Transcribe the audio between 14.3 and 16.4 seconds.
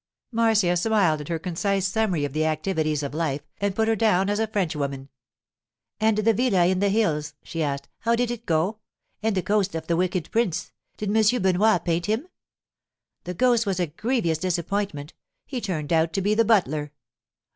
disappointment. He turned out to be